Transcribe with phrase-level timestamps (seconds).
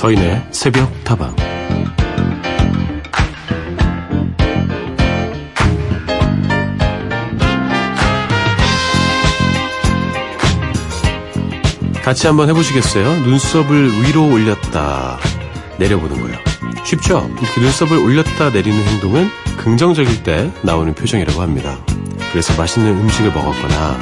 [0.00, 1.36] 서인의 새벽 타방
[12.02, 13.14] 같이 한번 해보시겠어요?
[13.26, 15.18] 눈썹을 위로 올렸다
[15.78, 16.38] 내려보는 거예요.
[16.82, 17.30] 쉽죠?
[17.38, 21.76] 이렇게 눈썹을 올렸다 내리는 행동은 긍정적일 때 나오는 표정이라고 합니다.
[22.32, 23.98] 그래서 맛있는 음식을 먹었거나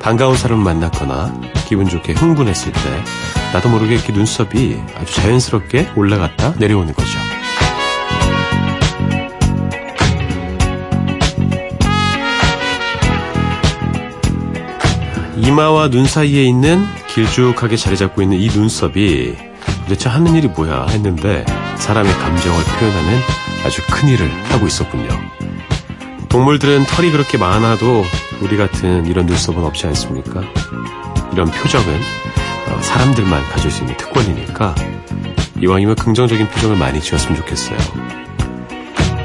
[0.00, 6.92] 반가운 사람을 만났거나 기분 좋게 흥분했을 때 나도 모르게 이렇게 눈썹이 아주 자연스럽게 올라갔다 내려오는
[6.92, 7.08] 거죠.
[15.36, 19.36] 이마와 눈 사이에 있는 길쭉하게 자리 잡고 있는 이 눈썹이
[19.84, 21.44] 도대체 하는 일이 뭐야 했는데
[21.76, 23.20] 사람의 감정을 표현하는
[23.64, 25.10] 아주 큰 일을 하고 있었군요.
[26.28, 28.04] 동물들은 털이 그렇게 많아도
[28.40, 30.42] 우리 같은 이런 눈썹은 없지 않습니까?
[31.32, 32.23] 이런 표정은 어,
[32.84, 34.74] 사람들만 가질 수 있는 특권이니까
[35.60, 37.78] 이왕이면 긍정적인 표정을 많이 지었으면 좋겠어요.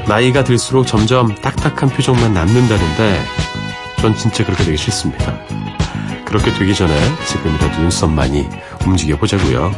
[0.08, 3.22] 나이가 들수록 점점 딱딱한 표정만 남는다는데
[4.00, 5.38] 전 진짜 그렇게 되기 싫습니다.
[6.24, 6.94] 그렇게 되기 전에
[7.26, 8.48] 지금이라도 눈썹 많이
[8.86, 9.72] 움직여 보자고요.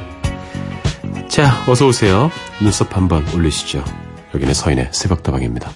[1.29, 2.31] 자, 어서 오세요.
[2.61, 3.85] 눈썹 한번 올리시죠.
[4.35, 5.71] 여기는 서인의 새벽다방입니다.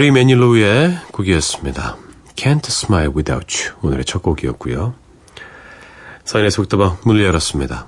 [0.00, 1.98] 베리 매닐로우의 곡이었습니다.
[2.34, 4.94] Can't Smile Without You 오늘의 첫 곡이었고요.
[6.24, 7.86] 서인의 속다방 문을 열었습니다.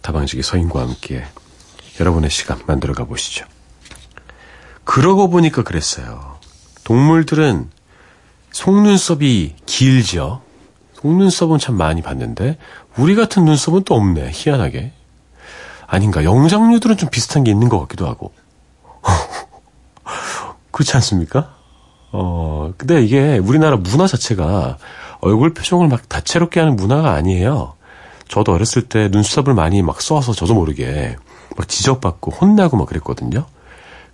[0.00, 1.26] 다방지기 서인과 함께
[2.00, 3.44] 여러분의 시간 만들어가 보시죠.
[4.84, 6.38] 그러고 보니까 그랬어요.
[6.84, 7.68] 동물들은
[8.52, 10.40] 속눈썹이 길죠.
[10.94, 12.56] 속눈썹은 참 많이 봤는데
[12.96, 14.30] 우리 같은 눈썹은 또 없네.
[14.32, 14.92] 희한하게.
[15.86, 16.24] 아닌가.
[16.24, 18.32] 영장류들은 좀 비슷한 게 있는 것 같기도 하고.
[20.78, 21.56] 그렇지 않습니까?
[22.12, 24.78] 어, 근데 이게 우리나라 문화 자체가
[25.20, 27.74] 얼굴 표정을 막 다채롭게 하는 문화가 아니에요.
[28.28, 31.16] 저도 어렸을 때 눈썹을 많이 막 써서 저도 모르게
[31.56, 33.46] 막 지적받고 혼나고 막 그랬거든요.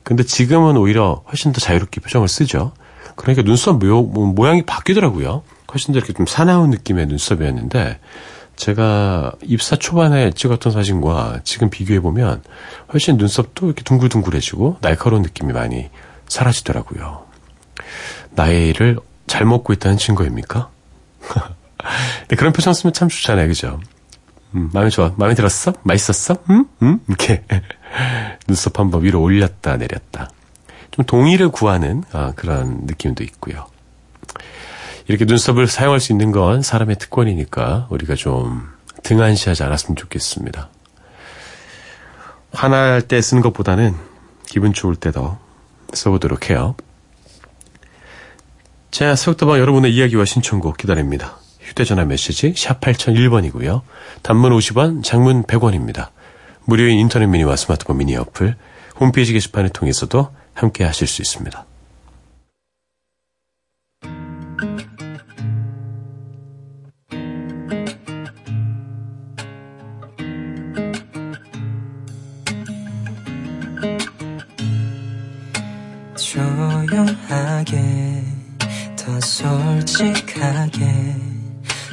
[0.05, 2.73] 근데 지금은 오히려 훨씬 더 자유롭게 표정을 쓰죠.
[3.15, 5.43] 그러니까 눈썹 모, 모양이 바뀌더라고요.
[5.71, 7.99] 훨씬 더 이렇게 좀 사나운 느낌의 눈썹이었는데
[8.57, 12.43] 제가 입사 초반에 찍었던 사진과 지금 비교해 보면
[12.91, 15.91] 훨씬 눈썹도 이렇게 둥글둥글해지고 날카로운 느낌이 많이
[16.29, 17.27] 사라지더라고요.
[18.31, 20.71] 나이를 잘 먹고 있다는 증거입니까?
[22.29, 23.81] 네, 그런 표정 쓰면 참 좋잖아요, 그죠?
[24.55, 25.13] 음, 마음에 좋아.
[25.17, 25.73] 마음에 들었어?
[25.83, 26.37] 맛있었어?
[26.51, 26.67] 음?
[26.83, 27.01] 음?
[27.09, 27.45] 이렇게
[28.47, 30.31] 눈썹 한번 위로 올렸다 내렸다.
[30.91, 33.67] 좀 동의를 구하는 아, 그런 느낌도 있고요.
[35.07, 38.69] 이렇게 눈썹을 사용할 수 있는 건 사람의 특권이니까 우리가 좀
[39.03, 40.69] 등한시하지 않았으면 좋겠습니다.
[42.53, 43.95] 화날 때 쓰는 것보다는
[44.47, 45.39] 기분 좋을 때 더
[45.95, 46.75] 써보도록 해요.
[48.91, 51.39] 자, 새벽다방 여러분의 이야기와 신청곡 기다립니다.
[51.61, 53.83] 휴대전화 메시지 샵 8001번이고요.
[54.23, 56.11] 단문 50원, 장문 100원입니다.
[56.65, 58.57] 무료인 인터넷 미니와 스마트폰 미니 어플,
[59.01, 61.67] 홈페이지 게시판을 통해서도 함께 하실 수 있습니다.
[73.85, 74.14] 조
[77.65, 78.23] 용하게
[78.97, 81.17] 더 솔직하게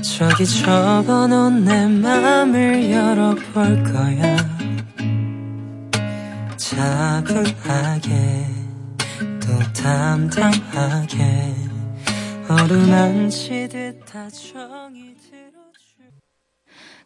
[0.04, 4.38] 저기 접어놓은 내 맘을 열어볼 거야.
[6.58, 8.46] 차분하게
[9.40, 11.56] 또 담담하게
[12.50, 16.12] 어루만지듯 다 정이 들어줄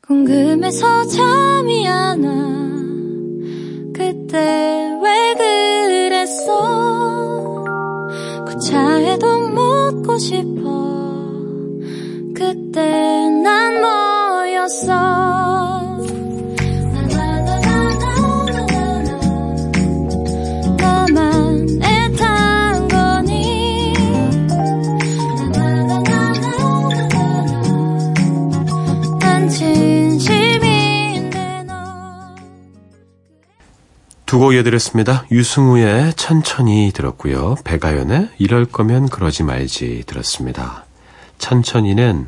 [0.01, 2.33] 궁금해서 잠이 안 와.
[3.93, 4.84] 그때
[8.75, 10.69] 차해도 묻고 싶어.
[12.35, 14.91] 그때 난 뭐였어
[34.35, 35.25] 두 곡 이어드렸습니다.
[35.31, 37.55] 유승우의 천천히 들었고요.
[37.63, 40.83] 배가연의 이럴 거면 그러지 말지 들었습니다.
[41.37, 42.27] 천천히는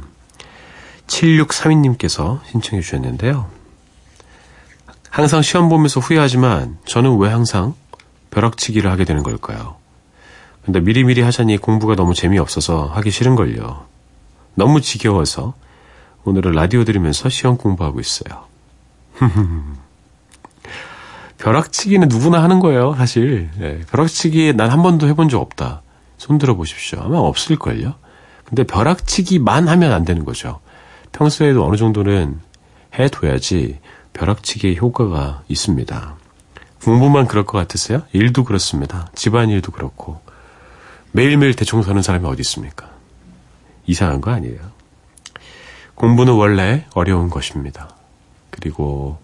[1.08, 3.50] 7632님께서 신청해 주셨는데요.
[5.10, 7.74] 항상 시험 보면서 후회하지만 저는 왜 항상
[8.32, 9.76] 벼락치기를 하게 되는 걸까요?
[10.64, 13.86] 근데 미리미리 하자니 공부가 너무 재미없어서 하기 싫은걸요.
[14.56, 15.56] 너무 지겨워서
[16.24, 18.46] 오늘은 라디오 들으면서 시험 공부하고 있어요.
[21.38, 23.50] 벼락치기는 누구나 하는 거예요, 사실.
[23.60, 25.82] 예, 벼락치기 난 한 번도 해본 적 없다.
[26.18, 27.00] 손 들어 보십시오.
[27.02, 27.94] 아마 없을걸요?
[28.44, 30.60] 근데 벼락치기만 하면 안 되는 거죠.
[31.12, 32.40] 평소에도 어느 정도는
[32.98, 33.80] 해둬야지
[34.14, 36.16] 벼락치기의 효과가 있습니다.
[36.84, 38.02] 공부만 그럴 것 같으세요?
[38.14, 39.10] 일도 그렇습니다.
[39.14, 40.22] 집안일도 그렇고.
[41.12, 42.90] 매일매일 대청소하는 사람이 어디 있습니까?
[43.86, 44.60] 이상한 거 아니에요.
[45.96, 47.90] 공부는 원래 어려운 것입니다.
[48.52, 49.18] 그리고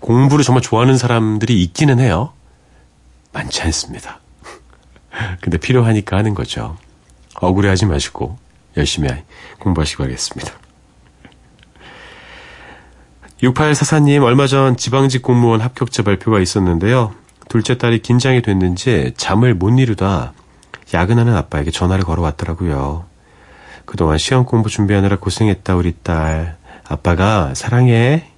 [0.00, 2.32] 공부를 정말 좋아하는 사람들이 있기는 해요.
[3.32, 4.20] 많지 않습니다.
[5.40, 6.76] 근데 필요하니까 하는 거죠.
[7.36, 8.38] 억울해하지 마시고
[8.76, 9.08] 열심히
[9.58, 10.52] 공부하시기 바라겠습니다.
[13.42, 17.14] 6844님, 얼마 전 지방직 공무원 합격자 발표가 있었는데요.
[17.48, 20.32] 둘째 딸이 긴장이 됐는지 잠을 못 이루다
[20.94, 23.06] 야근하는 아빠에게 전화를 걸어왔더라고요.
[23.84, 26.56] 그동안 시험 공부 준비하느라 고생했다, 우리 딸.
[26.88, 28.30] 아빠가 사랑해.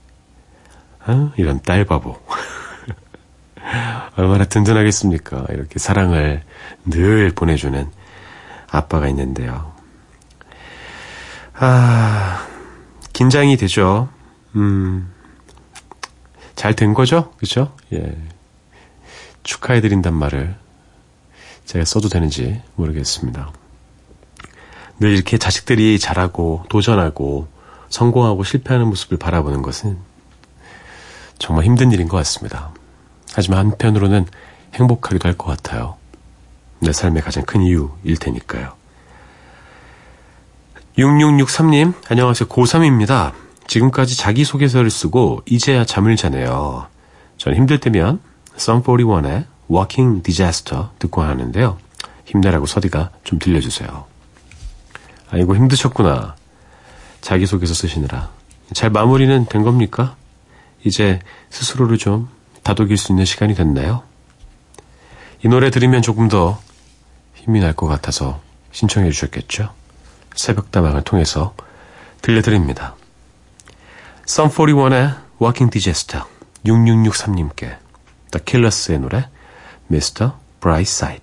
[1.06, 1.32] 어?
[1.37, 2.19] 이런 딸 바보.
[4.17, 5.47] 얼마나 든든하겠습니까?
[5.50, 6.43] 이렇게 사랑을
[6.85, 7.88] 늘 보내주는
[8.70, 9.73] 아빠가 있는데요.
[11.55, 12.47] 아,
[13.12, 14.08] 긴장이 되죠.
[14.56, 15.12] 음,
[16.55, 17.32] 잘 된 거죠?
[17.38, 17.75] 그죠?
[17.93, 18.17] 예.
[19.43, 20.56] 축하해드린단 말을
[21.67, 23.53] 제가 써도 되는지 모르겠습니다.
[24.99, 27.49] 늘 이렇게 자식들이 잘하고 도전하고
[27.88, 29.99] 성공하고 실패하는 모습을 바라보는 것은
[31.38, 32.70] 정말 힘든 일인 것 같습니다.
[33.34, 34.26] 하지만 한편으로는
[34.74, 35.96] 행복하기도 할 것 같아요.
[36.80, 38.72] 내 삶의 가장 큰 이유일 테니까요.
[40.98, 42.48] 6663님, 안녕하세요.
[42.48, 43.32] 고3입니다.
[43.66, 46.86] 지금까지 자기소개서를 쓰고 이제야 잠을 자네요.
[47.36, 48.20] 전 힘들 때면
[48.56, 51.76] Song 41의 Walking Disaster 듣고 하는데요.
[52.24, 54.06] 힘내라고 서디가 좀 들려주세요.
[55.30, 56.36] 아이고 힘드셨구나.
[57.20, 58.30] 자기소개서 쓰시느라.
[58.72, 60.16] 잘 마무리는 된 겁니까?
[60.84, 61.20] 이제
[61.50, 62.28] 스스로를 좀
[62.62, 64.02] 다독일 수 있는 시간이 됐나요?
[65.44, 66.61] 이 노래 들으면 조금 더
[67.34, 68.40] 힘이 날 것 같아서
[68.73, 69.73] 신청해 주셨겠죠?
[70.34, 71.55] 새벽다방을 통해서
[72.23, 72.96] 들려드립니다.
[74.28, 76.25] Sum 41의 Walking Digester
[76.64, 77.76] 6663님께
[78.32, 79.29] The Killers의 노래
[79.90, 80.32] Mr.
[80.61, 81.22] Brightside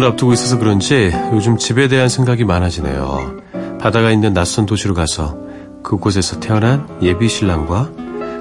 [0.00, 3.36] 결혼을 앞두고 있어서 그런지 요즘 집에 대한 생각이 많아지네요.
[3.80, 5.36] 바다가 있는 낯선 도시로 가서
[5.82, 7.90] 그곳에서 태어난 예비 신랑과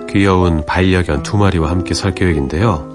[0.09, 2.91] 귀여운 반려견 두 마리와 함께 살 계획인데요.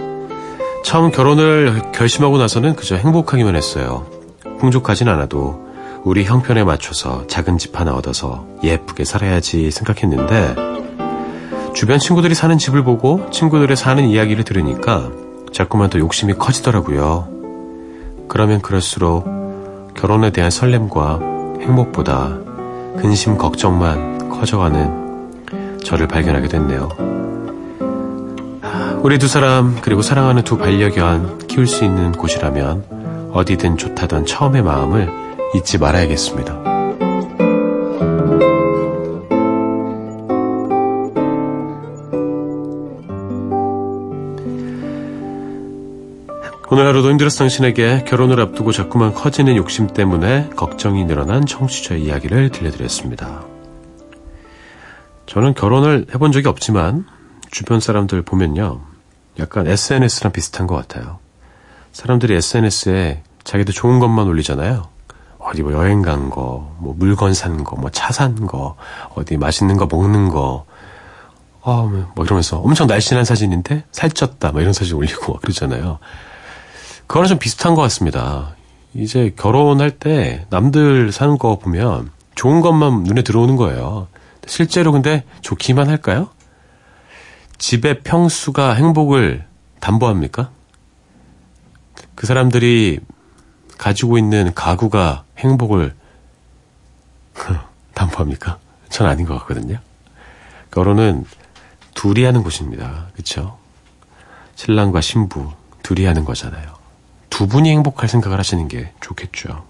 [0.82, 4.06] 처음 결혼을 결심하고 나서는 그저 행복하기만 했어요.
[4.58, 5.68] 풍족하진 않아도
[6.02, 10.54] 우리 형편에 맞춰서 작은 집 하나 얻어서 예쁘게 살아야지 생각했는데
[11.74, 15.10] 주변 친구들이 사는 집을 보고 친구들의 사는 이야기를 들으니까
[15.52, 17.33] 자꾸만 더 욕심이 커지더라고요.
[18.28, 19.24] 그러면 그럴수록
[19.94, 21.20] 결혼에 대한 설렘과
[21.60, 22.38] 행복보다
[22.98, 26.88] 근심 걱정만 커져가는 저를 발견하게 됐네요.
[29.02, 35.10] 우리 두 사람 그리고 사랑하는 두 반려견 키울 수 있는 곳이라면 어디든 좋다던 처음의 마음을
[35.54, 36.73] 잊지 말아야겠습니다.
[46.74, 53.44] 오늘 하루도 힘들었어 당신에게 결혼을 앞두고 자꾸만 커지는 욕심 때문에 걱정이 늘어난 청취자의 이야기를 들려드렸습니다.
[55.26, 57.06] 저는 결혼을 해본 적이 없지만
[57.52, 58.80] 주변 사람들 보면요.
[59.38, 61.20] 약간 SNS랑 비슷한 것 같아요.
[61.92, 64.88] 사람들이 SNS에 자기도 좋은 것만 올리잖아요.
[65.38, 68.74] 어디 뭐 여행 간 거, 뭐 물건 산 거, 뭐 차 산 거,
[69.14, 70.64] 어디 맛있는 거 먹는 거,
[71.60, 76.00] 어, 뭐 이러면서 엄청 날씬한 사진인데 살쪘다, 뭐 이런 사진 올리고 그러잖아요.
[77.14, 78.56] 그거랑 좀 비슷한 것 같습니다.
[78.92, 84.08] 이제 결혼할 때 남들 사는 거 보면 좋은 것만 눈에 들어오는 거예요.
[84.48, 86.30] 실제로 근데 좋기만 할까요?
[87.58, 89.46] 집의 평수가 행복을
[89.78, 90.50] 담보합니까?
[92.16, 92.98] 그 사람들이
[93.78, 95.94] 가지고 있는 가구가 행복을
[97.94, 98.58] 담보합니까?
[98.88, 99.78] 전 아닌 것 같거든요.
[100.72, 101.24] 결혼은
[101.94, 103.06] 둘이 하는 곳입니다.
[103.12, 103.56] 그렇죠?
[104.56, 105.52] 신랑과 신부
[105.84, 106.73] 둘이 하는 거잖아요.
[107.34, 109.66] 두 분이 행복할 생각을 하시는 게 좋겠죠.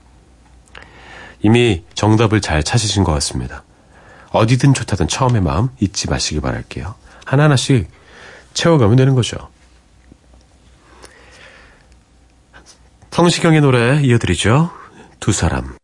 [1.40, 3.64] 이미 정답을 잘 찾으신 것 같습니다.
[4.33, 6.94] 어디든 좋다던 처음의 마음 잊지 마시기 바랄게요.
[7.25, 7.88] 하나하나씩
[8.52, 9.49] 채워가면 되는 거죠.
[13.12, 14.71] 성시경의 노래 이어드리죠.
[15.18, 15.75] 두 사람.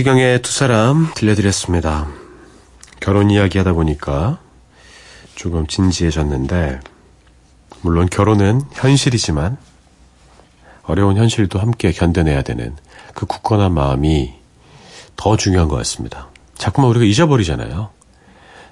[0.00, 2.08] 성시경의 두 사람 들려드렸습니다.
[3.00, 4.38] 결혼 이야기 하다 보니까
[5.34, 6.80] 조금 진지해졌는데,
[7.82, 9.58] 물론 결혼은 현실이지만,
[10.84, 12.76] 어려운 현실도 함께 견뎌내야 되는
[13.14, 14.34] 그 굳건한 마음이
[15.16, 16.28] 더 중요한 것 같습니다.
[16.56, 17.90] 자꾸만 우리가 잊어버리잖아요.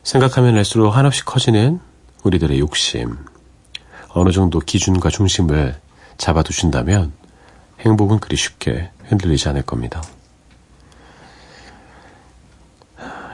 [0.03, 1.81] 생각하면 할수록 한없이 커지는
[2.23, 3.17] 우리들의 욕심.
[4.11, 5.79] 어느 정도 기준과 중심을
[6.17, 7.13] 잡아두신다면
[7.81, 10.03] 행복은 그리 쉽게 흔들리지 않을 겁니다.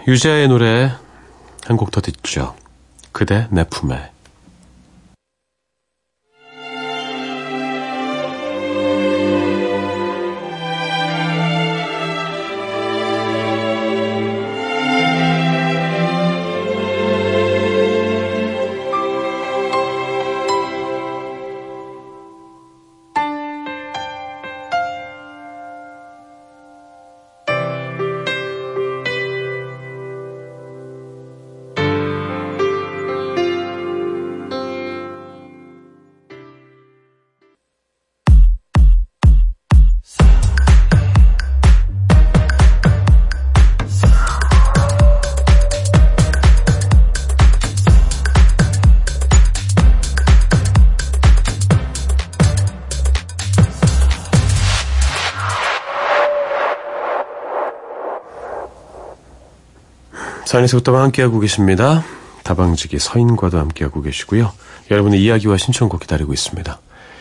[0.07, 0.93] 유재하의 노래
[1.67, 2.55] 한 곡 더 듣죠.
[3.13, 4.11] 그대 내 품에.
[60.55, 62.05] 사연에서부터 함께하고 계십니다.
[62.45, 64.53] 다방지기 서인과도 함께하고 계시고요.
[64.89, 66.79] 여러분의 이야기와 신청곡 기다리고 있습니다.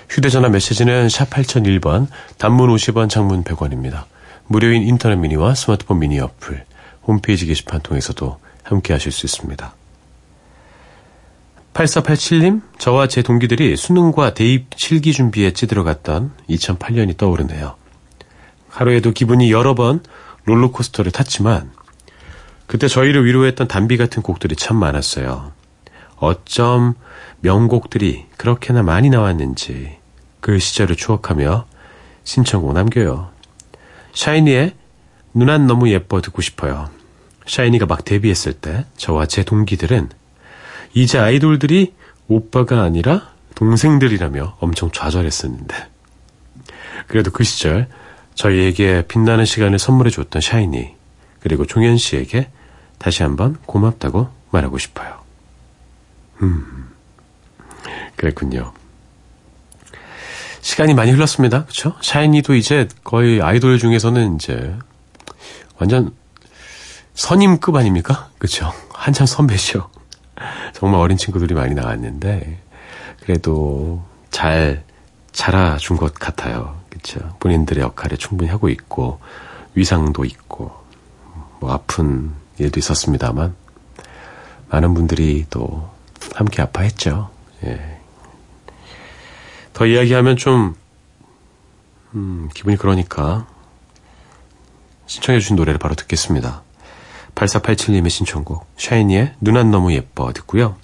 [0.07, 4.03] 휴대전화 메시지는 샵 8001번, 단문 50원, 장문 100원입니다.
[4.45, 6.63] 무료인 인터넷 미니와 스마트폰 미니 어플,
[7.07, 9.73] 홈페이지 게시판 통해서도 함께하실 수 있습니다.
[11.73, 17.77] 8487님, 저와 제 동기들이 수능과 대입 실기 준비에 찌들어갔던 2008년이 떠오르네요.
[18.69, 20.03] 하루에도 기분이 여러 번
[20.45, 21.71] 롤러코스터를 탔지만
[22.67, 25.51] 그때 저희를 위로했던 단비 같은 곡들이 참 많았어요.
[26.17, 26.93] 어쩜
[27.41, 29.97] 명곡들이 그렇게나 많이 나왔는지
[30.39, 31.65] 그 시절을 추억하며
[32.23, 33.29] 신청곡 남겨요.
[34.13, 34.73] 샤이니의
[35.33, 36.89] 누난 너무 예뻐 듣고 싶어요.
[37.45, 40.09] 샤이니가 막 데뷔했을 때 저와 제 동기들은
[40.93, 41.93] 이제 아이돌들이
[42.27, 45.87] 오빠가 아니라 동생들이라며 엄청 좌절했었는데
[47.07, 47.87] 그래도 그 시절
[48.35, 50.95] 저희에게 빛나는 시간을 선물해 줬던 샤이니
[51.43, 52.49] 그리고 종현 씨에게
[52.97, 55.19] 다시 한번 고맙다고 말하고 싶어요.
[56.41, 56.89] 음.
[58.15, 58.71] 그랬군요.
[60.61, 61.65] 시간이 많이 흘렀습니다.
[61.65, 61.95] 그쵸?
[62.01, 64.73] 샤이니도 이제 거의 아이돌 중에서는 이제
[65.77, 66.13] 완전
[67.13, 68.29] 선임급 아닙니까?
[68.37, 68.71] 그쵸?
[68.93, 69.89] 한참 선배죠.
[70.73, 72.61] 정말 어린 친구들이 많이 나왔는데,
[73.19, 74.83] 그래도 잘
[75.33, 76.79] 자라준 것 같아요.
[76.89, 77.19] 그쵸?
[77.41, 79.19] 본인들의 역할에 충분히 하고 있고,
[79.75, 80.82] 위상도 있고,
[81.63, 83.55] 뭐 아픈 일도 있었습니다만,
[84.69, 85.89] 많은 분들이 또
[86.35, 87.29] 함께 아파했죠.
[87.63, 88.01] 예.
[89.71, 90.75] 더 이야기하면 좀,
[92.15, 93.47] 음, 기분이 그러니까,
[95.05, 96.63] 신청해주신 노래를 바로 듣겠습니다.
[97.33, 100.75] 8487님의 신청곡, 샤이니의 눈 안 너무 예뻐 듣고요.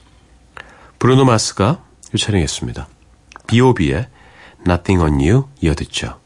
[0.98, 1.84] 브루노 마스가
[2.14, 2.88] 요촬영했습니다.
[3.48, 4.08] B.O.B의
[4.66, 6.19] Nothing on You 이어 듣죠.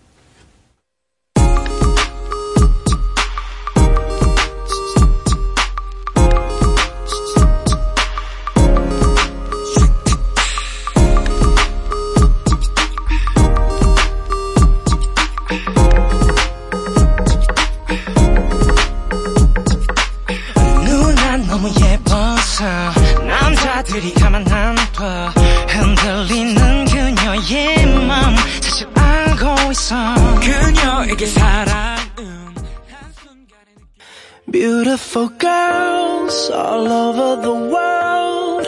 [35.13, 38.65] Beautiful girls all over the world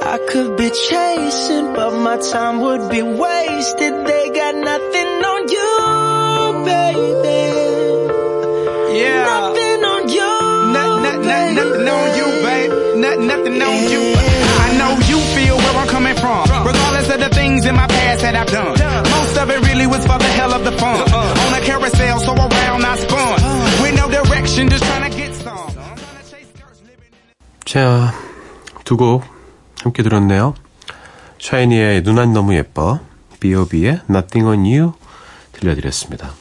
[0.00, 6.64] I could be chasing but my time would be wasted They got nothing on you
[6.70, 7.42] baby
[9.00, 9.26] Yeah.
[9.26, 10.34] Nothing on you
[10.76, 12.70] Not, not, not, nothing on you, babe.
[13.02, 14.02] Not, nothing on you.
[14.66, 16.46] I know you feel where I'm coming from.
[16.64, 18.78] Regardless of the things in my past that I've done.
[19.18, 21.00] Most of it really was for the hell of the fun.
[21.00, 21.46] Uh-uh.
[21.46, 23.18] On a carousel, so around I spun.
[23.18, 23.82] Uh-huh.
[23.82, 25.17] With no direction, just trying to.
[27.68, 28.14] 자,
[28.84, 29.24] 두 곡
[29.82, 30.54] 함께 들었네요.
[31.38, 32.98] 샤이니의 눈 안 너무 예뻐,
[33.40, 34.92] B.O.B의 Nothing on You
[35.52, 36.32] 들려드렸습니다.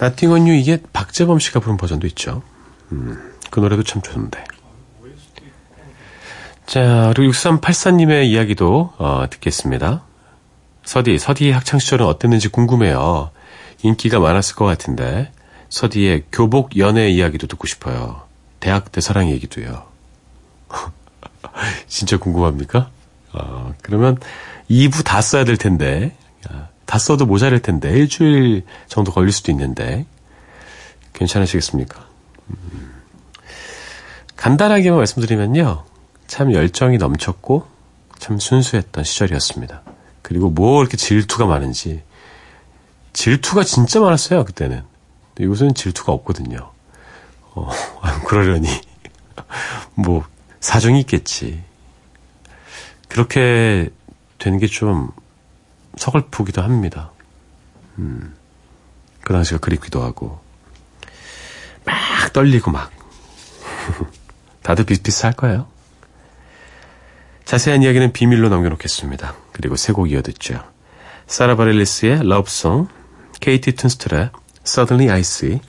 [0.00, 2.42] Nothing on You 이게 박재범 씨가 부른 버전도 있죠.
[2.90, 4.42] 음, 그 노래도 참 좋은데.
[6.64, 10.04] 자, 그리고 6384님의 이야기도 어, 듣겠습니다.
[10.84, 13.30] 서디, 서디의 학창시절은 어땠는지 궁금해요.
[13.82, 15.30] 인기가 많았을 것 같은데
[15.68, 18.25] 서디의 교복 연애 이야기도 듣고 싶어요.
[18.66, 19.86] 대학 때 사랑 얘기도요.
[21.86, 22.90] 진짜 궁금합니까?
[23.32, 24.18] 어, 그러면
[24.68, 26.16] 2부 다 써야 될 텐데
[26.50, 30.04] 아, 다 써도 모자랄 텐데 일주일 정도 걸릴 수도 있는데
[31.12, 32.08] 괜찮으시겠습니까?
[32.50, 33.02] 음.
[34.34, 35.84] 간단하게만 말씀드리면요.
[36.26, 37.68] 참 열정이 넘쳤고
[38.18, 39.82] 참 순수했던 시절이었습니다.
[40.22, 42.02] 그리고 뭐 이렇게 질투가 많은지
[43.12, 44.82] 질투가 진짜 많았어요 그때는.
[45.38, 46.72] 요새는 질투가 없거든요.
[47.56, 47.70] 어,
[48.26, 48.68] 그러려니
[49.94, 50.24] 뭐
[50.60, 51.62] 사정이 있겠지.
[53.08, 53.90] 그렇게
[54.38, 55.10] 되는 게 좀
[55.96, 57.10] 서글프기도 합니다.
[57.98, 58.34] 음,
[59.22, 60.38] 그 당시가 그립기도 하고
[61.84, 61.96] 막
[62.34, 62.90] 떨리고 막
[64.62, 65.66] 다들 비슷비슷할 거예요.
[67.46, 69.34] 자세한 이야기는 비밀로 남겨놓겠습니다.
[69.52, 70.62] 그리고 세 곡 이어듣죠.
[71.26, 72.88] 사라 바렐리스의 러브송,
[73.40, 74.30] 케이티 툰스트의
[74.66, 75.60] Suddenly I See,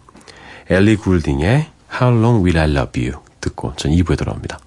[0.69, 4.59] 엘리 굴딩의 How Long Will I Love You 듣고 전 2부에 돌아옵니다.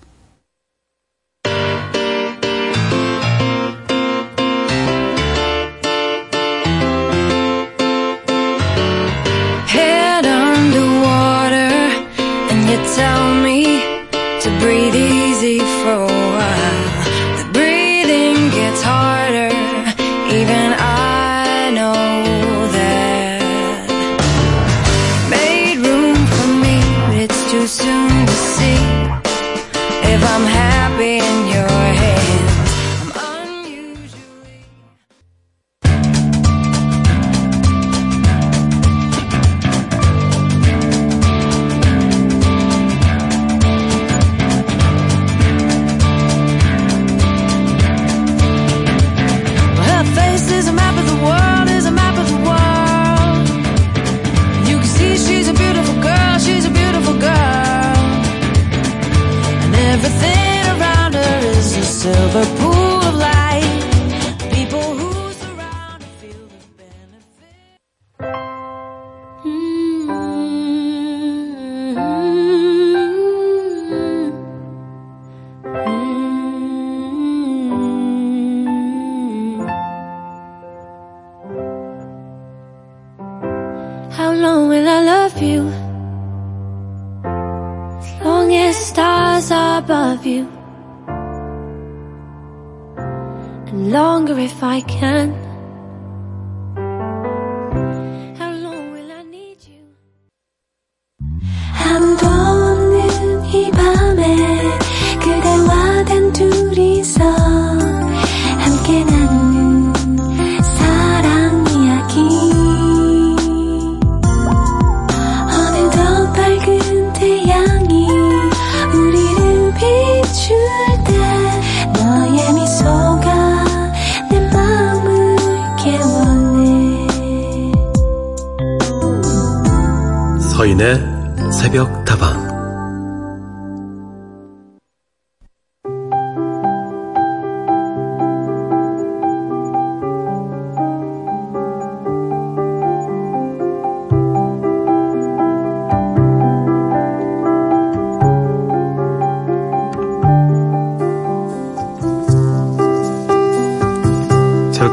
[12.96, 13.29] tell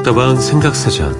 [0.08, 1.14] 새벽다방 생각사전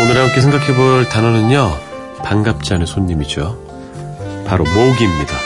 [0.00, 1.70] 오늘 함께 생각해 볼 단어는요,
[2.24, 3.56] 반갑지 않은 손님이죠.
[4.46, 5.36] 바로 모기입니다.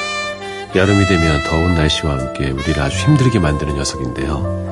[0.75, 4.68] 여름이 되면 더운 날씨와 함께 우리를 아주 힘들게 만드는 녀석인데요.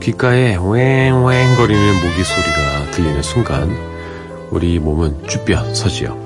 [0.00, 3.70] 귓가에 왱왱 거리는 모기 소리가 들리는 순간,
[4.50, 6.18] 우리 몸은 쭈뼛 서지요.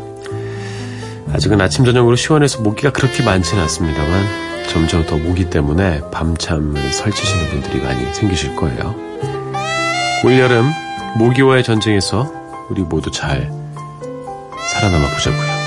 [1.32, 7.82] 아직은 아침, 저녁으로 시원해서 모기가 그렇게 많지는 않습니다만, 점점 더 모기 때문에 밤잠을 설치시는 분들이
[7.82, 8.94] 많이 생기실 거예요.
[10.24, 10.70] 올여름,
[11.16, 12.32] 모기와의 전쟁에서
[12.70, 13.50] 우리 모두 잘
[14.72, 15.63] 살아남아 보자고요.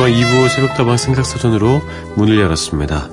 [0.00, 1.82] 새벽다방 2부 새벽다방 생각사전으로
[2.16, 3.10] 문을 열었습니다.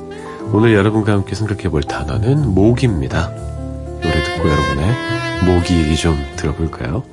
[0.53, 3.29] 오늘 여러분과 함께 생각해 볼 단어는 모기입니다.
[4.01, 4.95] 노래 듣고 여러분의
[5.45, 7.03] 모기 얘기 좀 들어볼까요?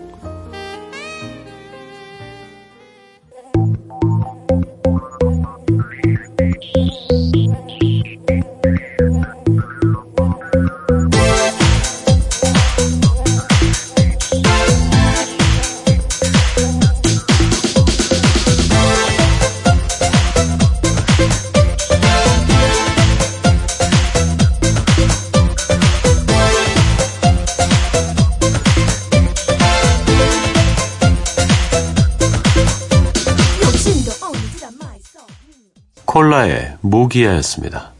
[37.14, 37.92] 콜라의 모기야였습니다.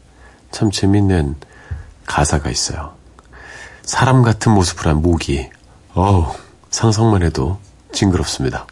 [0.51, 1.35] 참 재밌는
[2.05, 2.93] 가사가 있어요.
[3.83, 5.49] 사람 같은 모습을 한 모기.
[5.93, 6.27] 어우,
[6.69, 7.59] 상상만 해도
[7.93, 8.67] 징그럽습니다.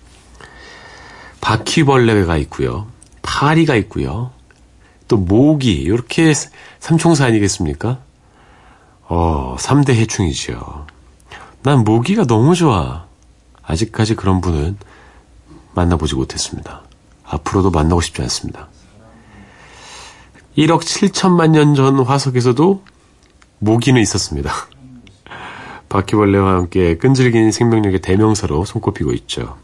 [1.39, 2.87] 바퀴벌레가 있고요.
[3.21, 4.31] 파리가 있고요.
[5.07, 6.33] 또 모기, 이렇게
[6.79, 7.99] 삼총사 아니겠습니까?
[9.03, 10.87] 어, 3대 해충이죠.
[11.63, 13.05] 난 모기가 너무 좋아.
[13.63, 14.77] 아직까지 그런 분은
[15.73, 16.81] 만나보지 못했습니다.
[17.25, 18.67] 앞으로도 만나고 싶지 않습니다.
[20.57, 22.83] 1억 7천만 년 전 화석에서도
[23.59, 24.51] 모기는 있었습니다.
[25.89, 29.57] 바퀴벌레와 함께 끈질긴 생명력의 대명사로 손꼽히고 있죠.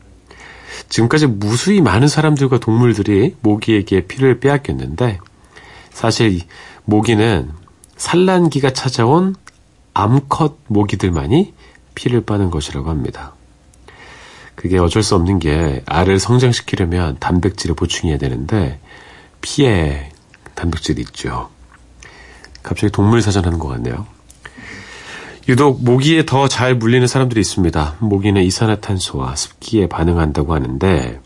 [0.89, 5.19] 지금까지 무수히 많은 사람들과 동물들이 모기에게 피를 빼앗겼는데
[5.91, 6.41] 사실
[6.85, 7.51] 모기는
[7.97, 9.35] 산란기가 찾아온
[9.93, 11.53] 암컷 모기들만이
[11.93, 13.33] 피를 빠는 것이라고 합니다.
[14.55, 18.79] 그게 어쩔 수 없는 게 알을 성장시키려면 단백질을 보충해야 되는데
[19.41, 20.11] 피에
[20.59, 21.49] 단백질이 있죠.
[22.61, 24.05] 갑자기 동물 사전 하는 것 같네요.
[25.47, 27.95] 유독 모기에 더 잘 물리는 사람들이 있습니다.
[27.99, 31.21] 모기는 이산화탄소와 습기에 반응한다고 하는데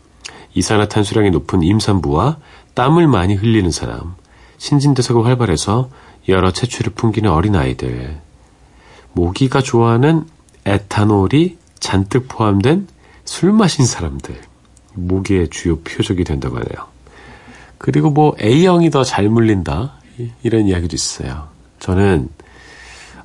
[0.54, 2.38] 이산화탄소량이 높은 임산부와
[2.74, 4.14] 땀을 많이 흘리는 사람,
[4.58, 5.90] 신진대사가 활발해서
[6.28, 8.20] 여러 채취를 풍기는 어린아이들,
[9.12, 10.26] 모기가 좋아하는
[10.64, 12.88] 에탄올이 잔뜩 포함된
[13.24, 14.40] 술 마신 사람들,
[14.94, 16.93] 모기의 주요 표적이 된다고 하네요.
[17.84, 19.96] 그리고 뭐 A형이 더 잘 물린다
[20.42, 21.50] 이런 이야기도 있어요.
[21.80, 22.30] 저는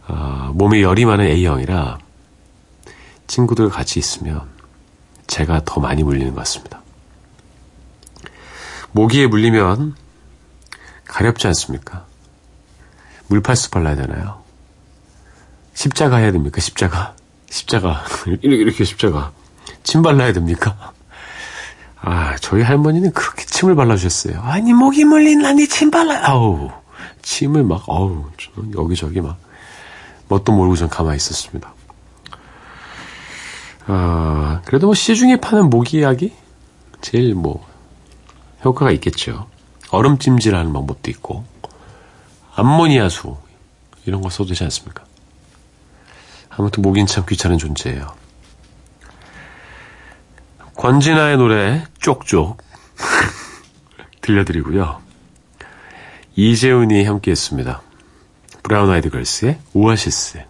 [0.10, 1.98] 어, 몸에 열이 많은 A형이라
[3.28, 4.41] 친구들 같이 있으면
[5.28, 6.82] 제가 더 많이 물리는 것 같습니다.
[8.91, 9.95] 모기에 물리면
[11.06, 12.06] 가렵지 않습니까?
[13.28, 14.43] 물팔수 발라야 되나요?
[15.74, 16.60] 십자가 해야 됩니까?
[16.60, 17.15] 십자가.
[17.50, 18.04] 십자가.
[18.28, 19.32] 이렇게, 이렇게 십자가.
[19.84, 20.91] 침 발라야 됩니까?
[22.01, 24.41] 아, 저희 할머니는 그렇게 침을 발라주셨어요.
[24.41, 26.21] 아니, 목이 물린다 니 침 발라.
[26.29, 26.69] 아우,
[27.21, 28.25] 침을 막, 아우,
[28.75, 29.38] 여기저기 막,
[30.29, 31.73] 뭣도 모르고 전 가만히 있었습니다.
[33.88, 36.33] 아, 그래도 뭐 시중에 파는 모기약이
[37.01, 37.65] 제일 뭐
[38.63, 39.47] 효과가 있겠죠.
[39.89, 41.43] 얼음찜질하는 방법도 있고
[42.55, 43.35] 암모니아수
[44.05, 45.03] 이런 거 써도 되지 않습니까?
[46.49, 48.13] 아무튼 모기는 참 귀찮은 존재예요.
[50.79, 52.55] 권진아의 노래 쪽쪽
[54.21, 55.01] 들려드리고요.
[56.37, 57.81] 이재훈이 함께했습니다.
[58.63, 60.48] 브라운 아이드 걸스의 오아시스.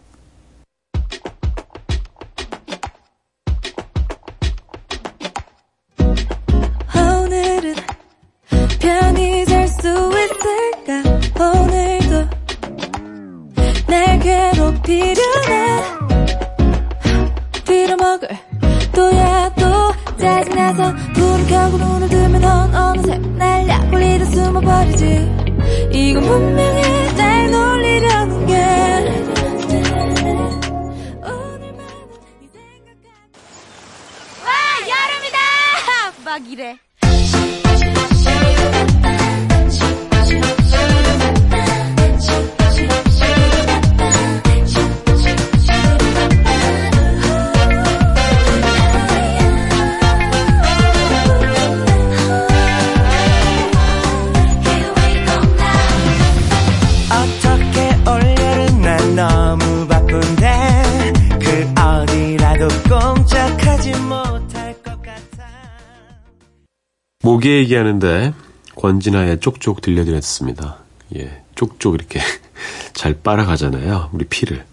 [67.40, 68.34] 모기 얘기하는데
[68.76, 70.80] 권진아의 쪽쪽 들려드렸습니다.
[71.16, 72.20] 예, 쪽쪽 이렇게
[72.92, 74.10] 잘 빨아가잖아요.
[74.12, 74.66] 우리 피를.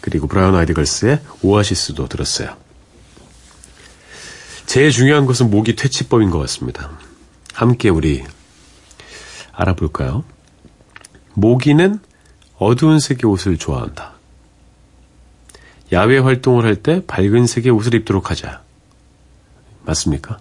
[0.00, 2.56] 그리고 브라운 아이드 걸스의 오아시스도 들었어요.
[4.66, 6.96] 제일 중요한 것은 모기 퇴치법인 것 같습니다.
[7.52, 8.22] 함께 우리
[9.50, 10.22] 알아볼까요?
[11.34, 11.98] 모기는
[12.56, 14.14] 어두운 색의 옷을 좋아한다.
[15.90, 18.62] 야외 활동을 할 때 밝은 색의 옷을 입도록 하자.
[19.84, 20.38] 맞습니까?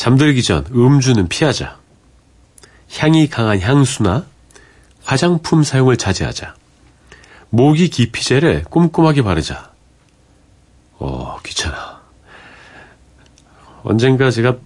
[0.00, 1.76] 잠들기 전 음주는 피하자.
[2.96, 4.24] 향이 강한 향수나
[5.04, 6.54] 화장품 사용을 자제하자.
[7.50, 9.72] 모기 기피제를 꼼꼼하게 바르자.
[10.98, 12.00] 어, 귀찮아.
[13.82, 14.56] 언젠가 제가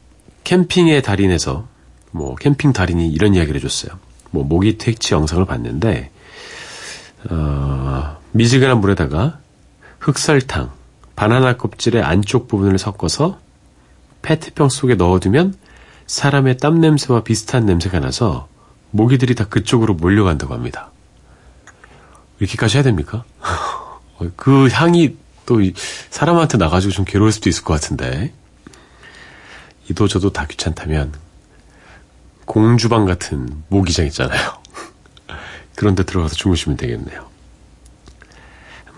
[0.45, 1.67] 캠핑의 달인에서
[2.13, 3.99] 뭐 캠핑 달인이 이런 이야기를 해줬어요.
[4.31, 6.13] 뭐 모기 퇴치 영상을 봤는데
[7.31, 9.41] 어, 미지근한 물에다가
[9.99, 10.71] 흑설탕,
[11.17, 13.43] 바나나 껍질의 안쪽 부분을 섞어서
[14.25, 15.55] 페트병 속에 넣어두면
[16.07, 18.49] 사람의 땀 냄새와 비슷한 냄새가 나서
[18.91, 20.91] 모기들이 다 그쪽으로 몰려간다고 합니다.
[22.41, 23.25] 이렇게까지 해야 됩니까?
[24.37, 25.75] 그 향이 또 이-
[26.11, 28.33] 사람한테 나가지고 좀 괴로울 수도 있을 것 같은데
[29.91, 31.13] 이도 저도 다 귀찮다면
[32.47, 34.55] 공주방 같은 모기장 있잖아요.
[35.77, 37.29] 그런 데 들어가서 주무시면 되겠네요.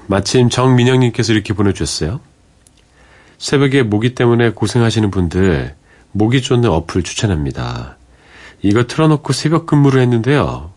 [0.07, 2.21] 마침 정민영님께서 이렇게 보내주셨어요.
[3.38, 5.75] 새벽에 모기 때문에 고생하시는 분들
[6.12, 7.96] 모기 쫓는 어플 추천합니다.
[8.62, 10.72] 이거 틀어놓고 새벽 근무를 했는데요.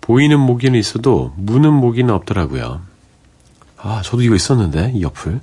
[0.00, 2.82] 보이는 모기는 있어도 무는 모기는 없더라고요.
[3.78, 5.40] 아, 저도 이거 있었는데, 이 어플.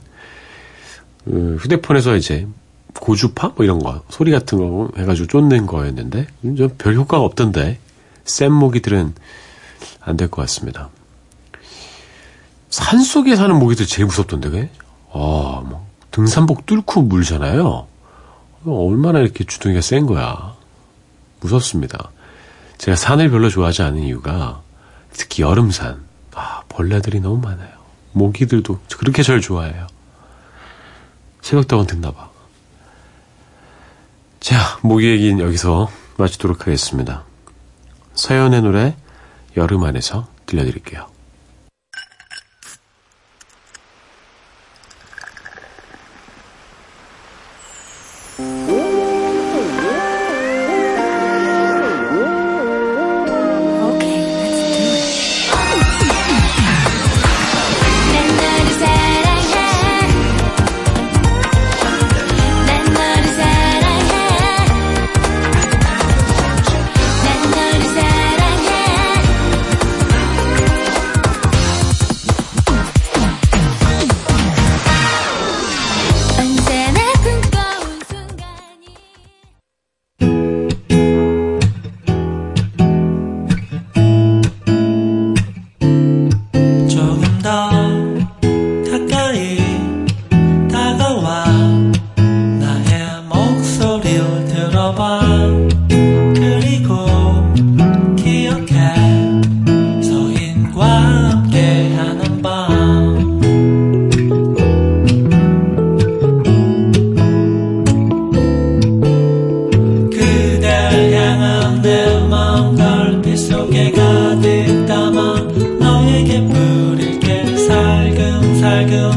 [1.25, 2.47] 그 휴대폰에서 이제
[2.99, 3.53] 고주파?
[3.55, 7.79] 뭐 이런 거, 소리 같은 거 해가지고 쫓는 거였는데, 좀별 효과가 없던데,
[8.23, 9.13] 센 모기들은
[10.01, 10.89] 안 될 것 같습니다.
[12.69, 14.69] 산 속에 사는 모기들 제일 무섭던데, 그게?
[15.11, 17.87] 아, 뭐, 등산복 뚫고 물잖아요.
[18.65, 20.55] 얼마나 이렇게 주둥이가 센 거야.
[21.39, 22.11] 무섭습니다.
[22.77, 24.61] 제가 산을 별로 좋아하지 않은 이유가
[25.11, 26.03] 특히 여름산.
[26.33, 27.71] 아, 벌레들이 너무 많아요.
[28.13, 29.87] 모기들도 그렇게 절 좋아해요.
[31.41, 32.29] 새벽다운 듣나 봐.
[34.39, 37.23] 자, 모기 얘기는 여기서 마치도록 하겠습니다.
[38.15, 38.95] 서연의 노래
[39.57, 41.07] 여름 안에서 들려드릴게요.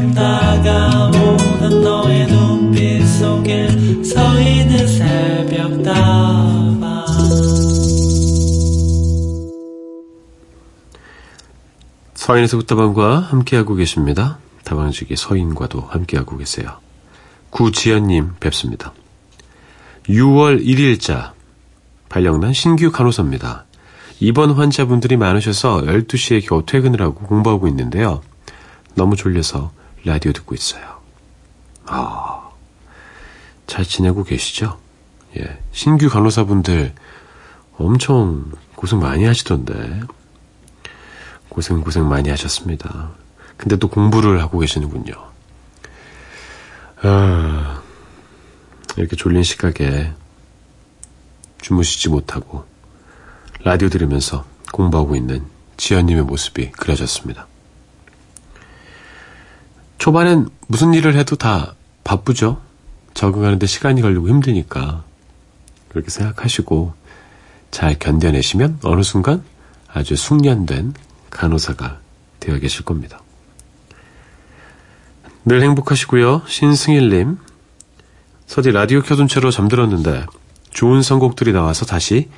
[0.04, 3.68] 맴다가 오는 너의 눈빛 속에
[4.02, 7.04] 서 있는 새벽 다방
[12.14, 14.38] 서인의 서구다방과 함께하고 계십니다.
[14.64, 16.78] 다방직의 서인과도 함께하고 계세요.
[17.50, 18.92] 구지연님 뵙습니다.
[20.08, 21.32] 6월 1일자
[22.08, 23.64] 발령난 신규 간호사입니다.
[24.20, 28.22] 입원 환자분들이 많으셔서 12시에 겨우 퇴근을 하고 공부하고 있는데요.
[28.94, 29.70] 너무 졸려서
[30.04, 31.00] 라디오 듣고 있어요.
[31.86, 32.50] 아,
[33.66, 34.78] 잘 지내고 계시죠?
[35.38, 36.94] 예, 신규 간호사분들
[37.76, 40.00] 엄청 고생 많이 하시던데.
[41.48, 43.12] 고생 고생 많이 하셨습니다.
[43.56, 45.14] 근데 또 공부를 하고 계시는군요.
[47.02, 47.82] 아,
[48.96, 50.12] 이렇게 졸린 시각에
[51.60, 52.66] 주무시지 못하고
[53.60, 57.46] 라디오 들으면서 공부하고 있는 지연님의 모습이 그려졌습니다.
[60.04, 62.60] 초반엔 무슨 일을 해도 다 바쁘죠?
[63.14, 65.02] 적응하는데 시간이 걸리고 힘드니까
[65.88, 66.92] 그렇게 생각하시고
[67.70, 69.42] 잘 견뎌내시면 어느 순간
[69.88, 70.92] 아주 숙련된
[71.30, 72.00] 간호사가
[72.38, 73.22] 되어 계실 겁니다.
[75.46, 76.42] 늘 행복하시고요.
[76.48, 77.38] 신승일님.
[78.44, 80.26] 서디 라디오 켜둔 채로 잠들었는데
[80.68, 82.28] 좋은 선곡들이 나와서 다시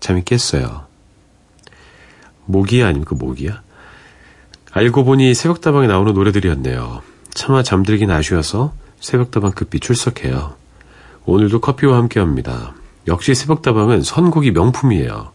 [0.00, 0.86] 잠이 깼어요.
[2.46, 3.62] 모기야 아닙니까 모기야?
[4.72, 7.02] 알고 보니 새벽다방에 나오는 노래들이었네요.
[7.34, 10.54] 차마 잠들긴 아쉬워서 새벽다방 급히 출석해요.
[11.26, 12.74] 오늘도 커피와 함께합니다.
[13.06, 15.32] 역시 새벽다방은 선곡이 명품이에요.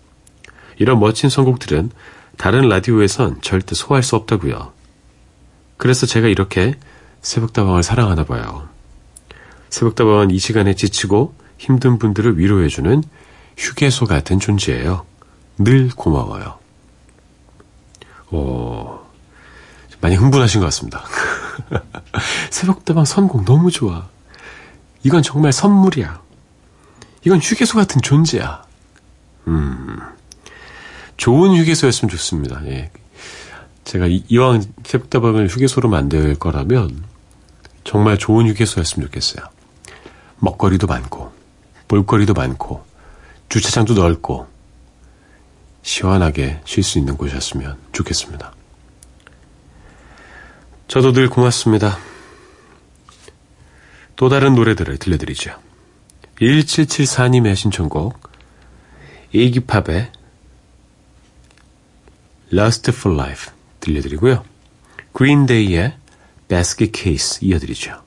[0.80, 1.92] 이런 멋진 선곡들은
[2.38, 4.74] 다른 라디오에선 절대 소화할 수 없다고요.
[5.78, 6.74] 그래서 제가 이렇게
[7.22, 8.68] 새벽다방을 사랑하나 봐요.
[9.70, 13.04] 새벽다방은 이 시간에 지치고 힘든 분들을 위로해주는
[13.56, 15.06] 휴게소 같은 존재예요.
[15.60, 16.56] 늘 고마워요.
[18.32, 19.00] 오,
[20.02, 21.04] 많이 흥분하신 것 같습니다.
[22.52, 24.08] 새벽다방 선곡 너무 좋아.
[25.04, 26.22] 이건 정말 선물이야.
[27.26, 28.64] 이건 휴게소 같은 존재야.
[29.48, 30.00] 음,
[31.18, 32.62] 좋은 휴게소였으면 좋습니다.
[32.66, 32.92] 예.
[33.84, 37.04] 제가 이, 이왕 새벽다방을 휴게소로 만들 거라면
[37.84, 39.46] 정말 좋은 휴게소였으면 좋겠어요.
[40.40, 41.32] 먹거리도 많고,
[41.88, 42.86] 볼거리도 많고,
[43.50, 44.48] 주차장도 넓고,
[45.84, 48.54] 시원하게 쉴 수 있는 곳이었으면 좋겠습니다.
[50.88, 51.98] 저도 늘 고맙습니다.
[54.16, 55.60] 또 다른 노래들을 들려드리죠.
[56.40, 58.18] 1774님의 신청곡,
[59.34, 60.12] 이기팝의
[62.54, 64.46] Lust for Life 들려드리고요.
[65.12, 65.98] 그린데이의
[66.48, 68.07] Basket Case 이어드리죠.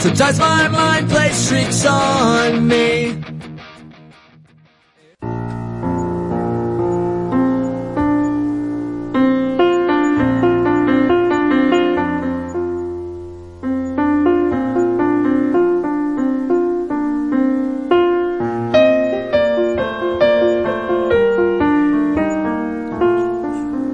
[0.00, 3.18] Sometimes my mind plays tricks on me.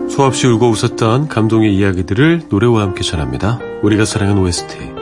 [0.09, 3.59] 수없이 울고 웃었던 감동의 이야기들을 노래와 함께 전합니다.
[3.83, 4.94] 우리가 사랑한 OST.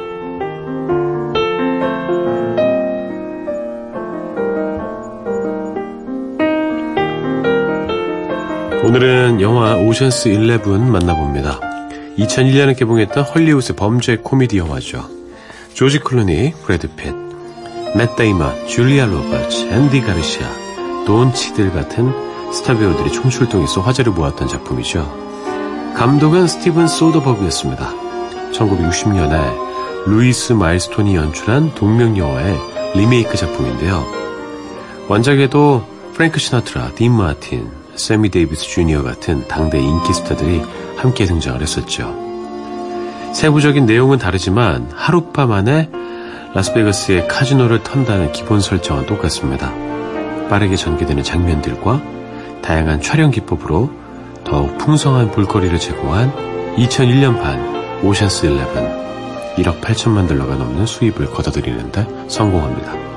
[8.95, 11.59] 오늘은 영화 오션스 11 만나봅니다.
[12.19, 15.09] 2001년에 개봉했던 헐리우드 범죄 코미디 영화죠.
[15.73, 17.15] 조지 클루니, 브래드 핏,
[17.97, 20.47] 맷 데이먼, 줄리아 로버츠, 앤디 가르시아,
[21.07, 22.13] 돈 치들 같은
[22.53, 25.11] 스타 배우들이 총출동해서 화제를 모았던 작품이죠.
[25.97, 27.95] 감독은 스티븐 소더버그였습니다.
[28.53, 32.59] 1960년에 루이스 마일스톤이 연출한 동명 영화의
[32.95, 34.05] 리메이크 작품인데요.
[35.09, 35.83] 원작에도
[36.13, 40.61] 프랭크 시나트라, 딘 마틴, 세미 데이비스 주니어 같은 당대 인기 스타들이
[40.97, 42.13] 함께 등장을 했었죠.
[43.33, 45.89] 세부적인 내용은 다르지만 하룻밤 안에
[46.53, 49.73] 라스베가스의 카지노를 턴다는 기본 설정은 똑같습니다.
[50.49, 52.03] 빠르게 전개되는 장면들과
[52.61, 53.91] 다양한 촬영 기법으로
[54.45, 56.33] 더욱 풍성한 볼거리를 제공한
[56.77, 58.67] 2001년판 오션스 11
[59.59, 63.12] 1억 8천만 달러가 넘는 수입을 거둬들이는데 성공합니다.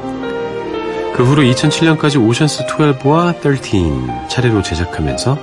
[1.16, 5.38] 그 후로 2007년까지 오션스 12와 13 차례로 제작하면서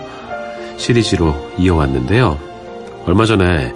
[0.77, 2.39] 시리즈로 이어왔는데요.
[3.07, 3.73] 얼마 전에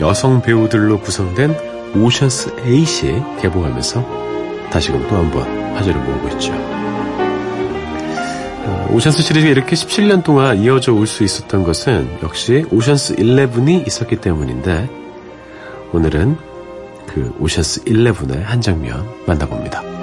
[0.00, 1.56] 여성 배우들로 구성된
[1.96, 4.04] 오션스 8이 개봉하면서
[4.70, 6.52] 다시금 또 한 번 화제를 모으고 있죠.
[8.66, 14.16] 어, 오션스 시리즈가 이렇게 17년 동안 이어져 올 수 있었던 것은 역시 오션스 11이 있었기
[14.16, 14.90] 때문인데
[15.92, 16.36] 오늘은
[17.06, 19.97] 그 오션스 11의 한 장면 만나봅니다.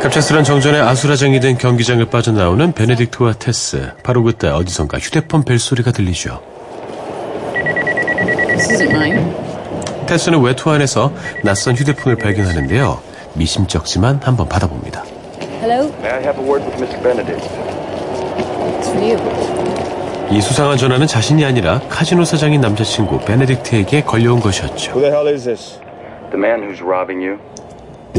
[0.00, 3.92] 갑작스런 정전에 아수라장이 된 경기장을 빠져나오는 베네딕트와 테스.
[4.04, 6.40] 바로 그때 어디선가 휴대폰 벨소리가 들리죠.
[10.06, 13.00] 테스는 외투 안에서 낯선 휴대폰을 발견하는데요.
[13.34, 15.04] 미심쩍지만 한번 받아봅니다.
[15.60, 15.92] Hello?
[16.00, 17.02] May I have a word with Mr.
[17.02, 17.44] Benedict?
[18.78, 20.28] It's for you.
[20.30, 24.92] 이 수상한 전화는 자신이 아니라 카지노 사장인 남자친구 베네딕트에게 걸려온 것이었죠.
[24.92, 25.80] Who the hell is this?
[26.30, 27.38] The man who's robbing you.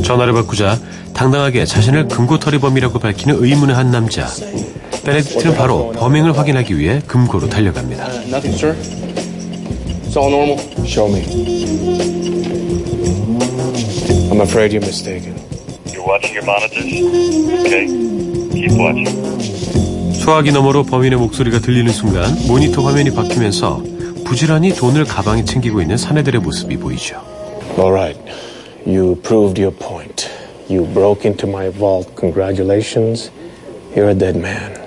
[0.04, 0.80] 전화를 받고자
[1.14, 4.26] 당당하게 자신을 금고털이범이라고 밝히는 의문의 한 남자.
[4.28, 8.06] 베네딕트는 바로 범행을 확인하기 위해 금고로 달려갑니다.
[8.28, 8.76] Nothing, sir.
[10.06, 10.58] It's all normal.
[10.86, 11.24] Show me.
[14.32, 15.36] I'm afraid you're mistaken.
[15.94, 16.86] You're watching your monitors?
[17.66, 17.88] Okay.
[18.54, 20.14] Keep watching.
[20.20, 23.84] 소화기 너머로 범인의 목소리가 들리는 순간 모니터 화면이 바뀌면서
[24.26, 27.22] 부지런히 돈을 가방에 챙기고 있는 사내들의 모습이 보이죠.
[27.78, 28.20] All right.
[28.90, 30.32] You proved your point.
[30.68, 32.16] You broke into my vault.
[32.16, 33.30] Congratulations.
[33.96, 34.80] You're a dead man.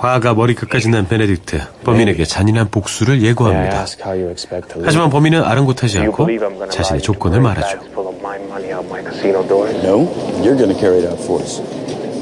[0.00, 3.80] 화가 머리끝까지 난 베네딕트 범인에게 잔인한 복수를 예고합니다.
[3.80, 4.86] ask how you expect to live?
[4.86, 7.78] 하지만 범인은 아랑곳하지 않고 believe I'm gonna 자신의 조건을 말하죠.
[7.78, 9.72] bags full of my money out my casino doors?
[9.86, 10.10] No,
[10.42, 11.62] you're going to carry it out for us.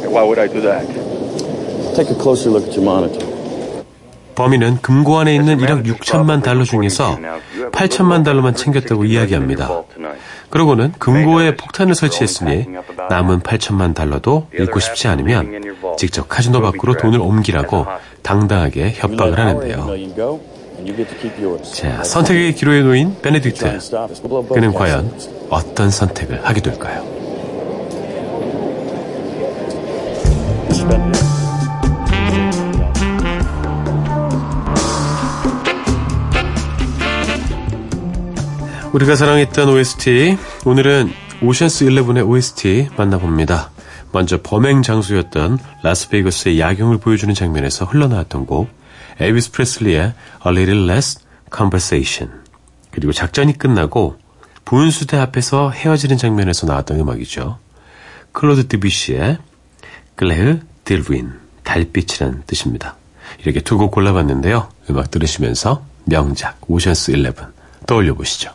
[0.04, 0.84] Why would I do that?
[1.96, 3.24] Take a closer look at your monitor.
[4.34, 7.18] 범인은 금고 안에 있는 1억 6천만 달러 중에서
[7.72, 9.82] 8천만 달러만 챙겼다고 이야기합니다.
[10.50, 12.66] 그러고는 금고에 폭탄을 설치했으니
[13.08, 15.62] 남은 8천만 달러도 잃고 싶지 않으면
[15.98, 17.86] 직접 카지노 밖으로 돈을 옮기라고
[18.22, 19.96] 당당하게 협박을 하는데요.
[21.62, 24.48] 자, 선택의 기로에 놓인 베네딕트.
[24.52, 25.12] 그는 과연
[25.48, 27.21] 어떤 선택을 하게 될까요?
[38.92, 40.36] 우리가 사랑했던 OST,
[40.66, 41.12] 오늘은
[41.42, 43.70] 오션스 11의 OST 만나봅니다.
[44.12, 48.68] 먼저 범행 장소였던 라스베이거스의 야경을 보여주는 장면에서 흘러나왔던 곡,
[49.18, 50.12] 엘비스 프레슬리의 A
[50.44, 51.20] Little Less
[51.54, 52.42] Conversation.
[52.90, 54.18] 그리고 작전이 끝나고
[54.66, 57.58] 분수대 앞에서 헤어지는 장면에서 나왔던 음악이죠.
[58.32, 59.38] 클로드 드뷔시의
[60.16, 61.32] Clair de lune,
[61.64, 62.96] 달빛이라는 뜻입니다.
[63.42, 64.68] 이렇게 두 곡 골라봤는데요.
[64.90, 67.32] 음악 들으시면서 명작 오션스 11
[67.86, 68.52] 떠올려 보시죠.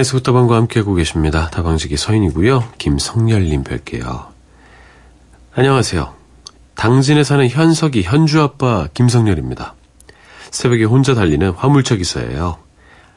[0.00, 1.48] 서인의 스부터방과 함께하고 계십니다.
[1.50, 2.72] 다방지기 서인이고요.
[2.78, 4.28] 김성열님 뵐게요.
[5.54, 6.14] 안녕하세요.
[6.74, 9.74] 당진에 사는 현석이 현주 아빠 김성렬입니다.
[10.50, 12.58] 새벽에 혼자 달리는 화물차 기사예요.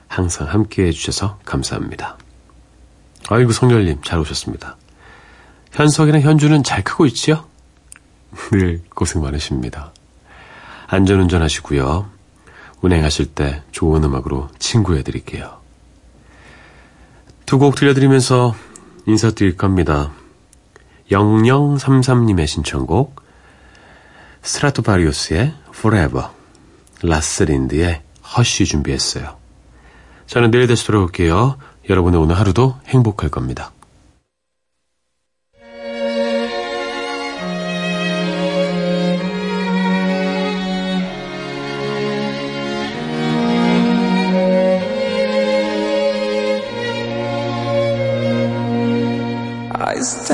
[0.07, 2.17] 항상 함께 해 주셔서 감사합니다.
[3.29, 4.77] 아이고 성렬님 잘 오셨습니다.
[5.71, 7.45] 현석이랑 현주는 잘 크고 있지요?
[8.51, 9.93] 늘 고생 많으십니다.
[10.87, 12.09] 안전운전 하시고요.
[12.81, 15.62] 운행하실 때 좋은 음악으로 친구해 드릴게요.
[17.45, 18.55] 두 곡 들려드리면서
[19.05, 20.11] 인사드릴 겁니다.
[21.09, 23.21] 0033님의 신청곡
[24.41, 26.27] 스트라토바리오스의 Forever
[27.03, 28.01] 라스린드의
[28.35, 29.35] 허쉬 준비했어요.
[30.27, 31.57] 저는 내일 다시 돌아올게요.
[31.89, 33.71] 여러분의 오늘 하루도 행복할 겁니다.
[50.03, 50.32] Just.